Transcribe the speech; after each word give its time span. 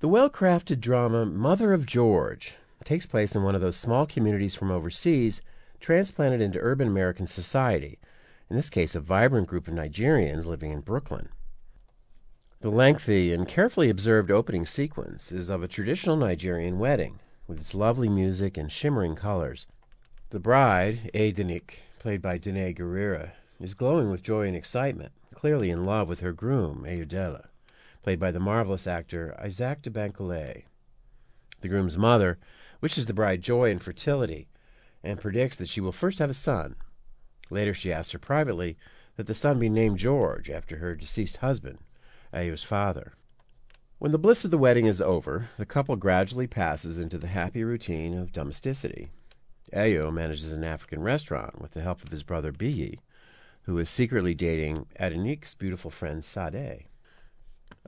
The 0.00 0.06
well 0.06 0.30
crafted 0.30 0.78
drama 0.78 1.26
Mother 1.26 1.72
of 1.72 1.84
George 1.84 2.54
takes 2.84 3.04
place 3.04 3.34
in 3.34 3.42
one 3.42 3.56
of 3.56 3.60
those 3.60 3.74
small 3.76 4.06
communities 4.06 4.54
from 4.54 4.70
overseas 4.70 5.42
transplanted 5.80 6.40
into 6.40 6.60
urban 6.60 6.86
American 6.86 7.26
society, 7.26 7.98
in 8.48 8.54
this 8.54 8.70
case, 8.70 8.94
a 8.94 9.00
vibrant 9.00 9.48
group 9.48 9.66
of 9.66 9.74
Nigerians 9.74 10.46
living 10.46 10.70
in 10.70 10.82
Brooklyn. 10.82 11.30
The 12.60 12.70
lengthy 12.70 13.32
and 13.32 13.48
carefully 13.48 13.90
observed 13.90 14.30
opening 14.30 14.66
sequence 14.66 15.32
is 15.32 15.50
of 15.50 15.64
a 15.64 15.68
traditional 15.68 16.16
Nigerian 16.16 16.78
wedding, 16.78 17.18
with 17.48 17.58
its 17.58 17.74
lovely 17.74 18.08
music 18.08 18.56
and 18.56 18.70
shimmering 18.70 19.16
colors. 19.16 19.66
The 20.30 20.38
bride, 20.38 21.10
Adenik, 21.12 21.80
played 21.98 22.22
by 22.22 22.38
Danai 22.38 22.78
Gurira, 22.78 23.32
is 23.58 23.74
glowing 23.74 24.12
with 24.12 24.22
joy 24.22 24.46
and 24.46 24.56
excitement, 24.56 25.10
clearly 25.34 25.70
in 25.70 25.84
love 25.84 26.08
with 26.08 26.20
her 26.20 26.32
groom, 26.32 26.84
Ayodele, 26.86 27.46
played 28.08 28.18
by 28.18 28.30
the 28.30 28.40
marvelous 28.40 28.86
actor 28.86 29.36
Isaach 29.38 29.82
de 29.82 29.90
Bankolé. 29.90 30.62
The 31.60 31.68
groom's 31.68 31.98
mother 31.98 32.38
wishes 32.80 33.04
the 33.04 33.12
bride 33.12 33.42
joy 33.42 33.70
and 33.70 33.82
fertility 33.82 34.48
and 35.04 35.20
predicts 35.20 35.58
that 35.58 35.68
she 35.68 35.82
will 35.82 35.92
first 35.92 36.18
have 36.18 36.30
a 36.30 36.32
son. 36.32 36.76
Later, 37.50 37.74
she 37.74 37.92
asks 37.92 38.12
her 38.12 38.18
privately 38.18 38.78
that 39.16 39.26
the 39.26 39.34
son 39.34 39.58
be 39.58 39.68
named 39.68 39.98
George 39.98 40.48
after 40.48 40.78
her 40.78 40.94
deceased 40.94 41.36
husband, 41.36 41.80
Ayo's 42.32 42.62
father. 42.62 43.12
When 43.98 44.12
the 44.12 44.18
bliss 44.18 44.42
of 44.42 44.50
the 44.50 44.56
wedding 44.56 44.86
is 44.86 45.02
over, 45.02 45.50
the 45.58 45.66
couple 45.66 45.94
gradually 45.96 46.46
passes 46.46 46.98
into 46.98 47.18
the 47.18 47.26
happy 47.26 47.62
routine 47.62 48.16
of 48.16 48.32
domesticity. 48.32 49.10
Ayo 49.74 50.10
manages 50.10 50.54
an 50.54 50.64
African 50.64 51.02
restaurant 51.02 51.60
with 51.60 51.72
the 51.72 51.82
help 51.82 52.02
of 52.02 52.10
his 52.10 52.22
brother 52.22 52.52
Biyi, 52.52 53.00
who 53.64 53.76
is 53.78 53.90
secretly 53.90 54.34
dating 54.34 54.86
Adenik's 54.98 55.52
beautiful 55.52 55.90
friend 55.90 56.24
Sade. 56.24 56.86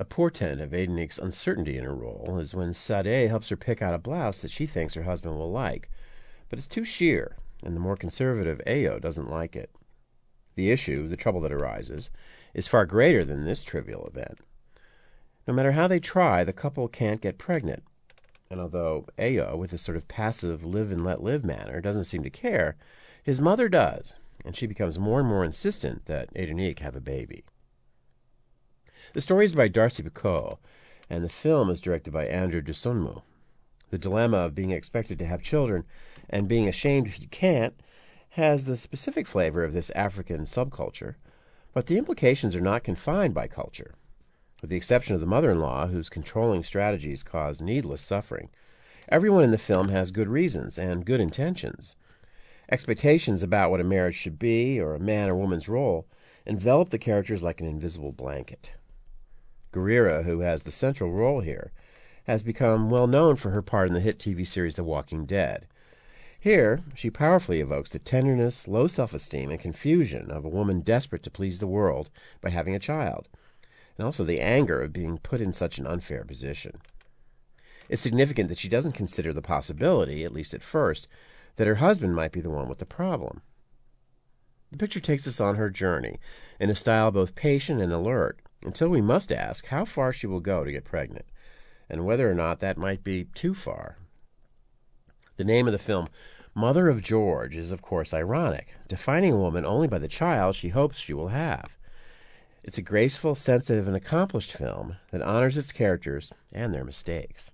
A 0.00 0.04
portent 0.06 0.62
of 0.62 0.70
Adenik's 0.70 1.18
uncertainty 1.18 1.76
in 1.76 1.84
her 1.84 1.94
role 1.94 2.38
is 2.40 2.54
when 2.54 2.72
Sade 2.72 3.28
helps 3.28 3.50
her 3.50 3.56
pick 3.56 3.82
out 3.82 3.92
a 3.92 3.98
blouse 3.98 4.40
that 4.40 4.50
she 4.50 4.64
thinks 4.64 4.94
her 4.94 5.02
husband 5.02 5.36
will 5.36 5.52
like, 5.52 5.90
but 6.48 6.58
it's 6.58 6.66
too 6.66 6.84
sheer, 6.84 7.36
and 7.62 7.76
the 7.76 7.80
more 7.80 7.98
conservative 7.98 8.62
Ayo 8.66 8.98
doesn't 8.98 9.28
like 9.28 9.54
it. 9.54 9.68
The 10.54 10.70
issue, 10.70 11.06
the 11.06 11.18
trouble 11.18 11.42
that 11.42 11.52
arises, 11.52 12.08
is 12.54 12.66
far 12.66 12.86
greater 12.86 13.26
than 13.26 13.44
this 13.44 13.62
trivial 13.62 14.06
event. 14.06 14.38
No 15.46 15.52
matter 15.52 15.72
how 15.72 15.86
they 15.86 16.00
try, 16.00 16.44
the 16.44 16.54
couple 16.54 16.88
can't 16.88 17.20
get 17.20 17.36
pregnant. 17.36 17.82
And 18.50 18.58
although 18.58 19.04
Ayo, 19.18 19.58
with 19.58 19.70
his 19.70 19.82
sort 19.82 19.98
of 19.98 20.08
passive 20.08 20.64
live 20.64 20.90
and 20.90 21.04
let 21.04 21.22
live 21.22 21.44
manner, 21.44 21.78
doesn't 21.82 22.04
seem 22.04 22.22
to 22.22 22.30
care, 22.30 22.78
his 23.22 23.38
mother 23.38 23.68
does, 23.68 24.14
and 24.46 24.56
she 24.56 24.66
becomes 24.66 24.98
more 24.98 25.20
and 25.20 25.28
more 25.28 25.44
insistent 25.44 26.06
that 26.06 26.32
Adenik 26.32 26.78
have 26.78 26.96
a 26.96 27.02
baby. 27.02 27.44
The 29.12 29.20
story 29.20 29.44
is 29.44 29.56
by 29.56 29.68
Darci 29.68 30.04
Picoult, 30.04 30.58
and 31.08 31.24
the 31.24 31.28
film 31.28 31.68
is 31.68 31.80
directed 31.80 32.12
by 32.12 32.26
Andrew 32.26 32.62
Dosunmu. 32.62 33.22
The 33.90 33.98
dilemma 33.98 34.36
of 34.36 34.54
being 34.54 34.70
expected 34.70 35.18
to 35.18 35.26
have 35.26 35.42
children 35.42 35.84
and 36.28 36.46
being 36.46 36.68
ashamed 36.68 37.08
if 37.08 37.20
you 37.20 37.26
can't 37.26 37.74
has 38.30 38.66
the 38.66 38.76
specific 38.76 39.26
flavor 39.26 39.64
of 39.64 39.72
this 39.72 39.90
African 39.96 40.44
subculture, 40.44 41.16
but 41.72 41.88
the 41.88 41.98
implications 41.98 42.54
are 42.54 42.60
not 42.60 42.84
confined 42.84 43.34
by 43.34 43.48
culture. 43.48 43.96
With 44.60 44.70
the 44.70 44.76
exception 44.76 45.16
of 45.16 45.20
the 45.20 45.26
mother 45.26 45.50
in 45.50 45.58
law, 45.58 45.88
whose 45.88 46.08
controlling 46.08 46.62
strategies 46.62 47.24
cause 47.24 47.60
needless 47.60 48.02
suffering, 48.02 48.48
everyone 49.08 49.42
in 49.42 49.50
the 49.50 49.58
film 49.58 49.88
has 49.88 50.12
good 50.12 50.28
reasons 50.28 50.78
and 50.78 51.04
good 51.04 51.20
intentions. 51.20 51.96
Expectations 52.70 53.42
about 53.42 53.72
what 53.72 53.80
a 53.80 53.84
marriage 53.84 54.14
should 54.14 54.38
be, 54.38 54.78
or 54.78 54.94
a 54.94 55.00
man 55.00 55.28
or 55.28 55.34
woman's 55.34 55.68
role, 55.68 56.06
envelop 56.46 56.90
the 56.90 56.98
characters 56.98 57.42
like 57.42 57.60
an 57.60 57.66
invisible 57.66 58.12
blanket. 58.12 58.70
Gurira, 59.72 60.24
who 60.24 60.40
has 60.40 60.62
the 60.62 60.70
central 60.70 61.12
role 61.12 61.40
here, 61.40 61.72
has 62.24 62.42
become 62.42 62.90
well 62.90 63.06
known 63.06 63.36
for 63.36 63.50
her 63.50 63.62
part 63.62 63.88
in 63.88 63.94
the 63.94 64.00
hit 64.00 64.18
TV 64.18 64.46
series 64.46 64.74
The 64.74 64.84
Walking 64.84 65.26
Dead. 65.26 65.66
Here, 66.38 66.80
she 66.94 67.10
powerfully 67.10 67.60
evokes 67.60 67.90
the 67.90 67.98
tenderness, 67.98 68.66
low 68.66 68.86
self 68.86 69.12
esteem, 69.12 69.50
and 69.50 69.60
confusion 69.60 70.30
of 70.30 70.44
a 70.44 70.48
woman 70.48 70.80
desperate 70.80 71.22
to 71.24 71.30
please 71.30 71.58
the 71.58 71.66
world 71.66 72.10
by 72.40 72.50
having 72.50 72.74
a 72.74 72.78
child 72.78 73.28
and 74.00 74.06
also 74.06 74.24
the 74.24 74.40
anger 74.40 74.80
of 74.80 74.94
being 74.94 75.18
put 75.18 75.42
in 75.42 75.52
such 75.52 75.78
an 75.78 75.86
unfair 75.86 76.24
position. 76.24 76.80
It's 77.90 78.00
significant 78.00 78.48
that 78.48 78.56
she 78.56 78.70
doesn't 78.70 78.92
consider 78.92 79.30
the 79.30 79.42
possibility, 79.42 80.24
at 80.24 80.32
least 80.32 80.54
at 80.54 80.62
first, 80.62 81.06
that 81.56 81.66
her 81.66 81.74
husband 81.74 82.14
might 82.14 82.32
be 82.32 82.40
the 82.40 82.48
one 82.48 82.66
with 82.66 82.78
the 82.78 82.86
problem. 82.86 83.42
The 84.72 84.78
picture 84.78 85.00
takes 85.00 85.26
us 85.26 85.38
on 85.38 85.56
her 85.56 85.68
journey 85.68 86.18
in 86.58 86.70
a 86.70 86.74
style 86.74 87.10
both 87.10 87.34
patient 87.34 87.82
and 87.82 87.92
alert 87.92 88.40
until 88.64 88.88
we 88.88 89.00
must 89.00 89.32
ask 89.32 89.66
how 89.66 89.84
far 89.84 90.12
she 90.12 90.26
will 90.26 90.40
go 90.40 90.64
to 90.64 90.72
get 90.72 90.84
pregnant 90.84 91.26
and 91.90 92.06
whether 92.06 92.30
or 92.30 92.34
not 92.34 92.60
that 92.60 92.78
might 92.78 93.02
be 93.02 93.24
too 93.34 93.52
far. 93.52 93.98
The 95.36 95.44
name 95.44 95.66
of 95.66 95.72
the 95.72 95.78
film, 95.78 96.08
Mother 96.54 96.88
of 96.88 97.02
George, 97.02 97.56
is 97.56 97.72
of 97.72 97.82
course 97.82 98.14
ironic, 98.14 98.74
defining 98.86 99.32
a 99.32 99.38
woman 99.38 99.64
only 99.64 99.88
by 99.88 99.98
the 99.98 100.08
child 100.08 100.54
she 100.54 100.68
hopes 100.68 100.98
she 100.98 101.12
will 101.12 101.28
have. 101.28 101.76
It's 102.62 102.78
a 102.78 102.82
graceful, 102.82 103.34
sensitive, 103.34 103.88
and 103.88 103.96
accomplished 103.96 104.52
film 104.52 104.96
that 105.10 105.22
honors 105.22 105.56
its 105.56 105.72
characters 105.72 106.30
and 106.52 106.72
their 106.72 106.84
mistakes. 106.84 107.50